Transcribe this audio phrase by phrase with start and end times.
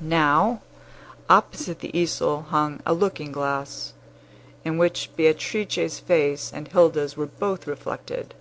[0.00, 0.60] Now,
[1.28, 3.92] opposite the easel hung a looking glass,
[4.64, 8.34] in which Beatrice's face and Hilda's were both reflected.